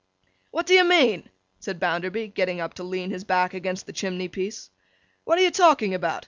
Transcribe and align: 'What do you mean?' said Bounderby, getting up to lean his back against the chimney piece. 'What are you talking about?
'What 0.49 0.65
do 0.65 0.73
you 0.73 0.83
mean?' 0.83 1.29
said 1.59 1.79
Bounderby, 1.79 2.29
getting 2.29 2.59
up 2.59 2.73
to 2.73 2.83
lean 2.83 3.11
his 3.11 3.23
back 3.23 3.53
against 3.53 3.85
the 3.85 3.93
chimney 3.93 4.29
piece. 4.29 4.71
'What 5.25 5.37
are 5.37 5.43
you 5.43 5.51
talking 5.51 5.93
about? 5.93 6.19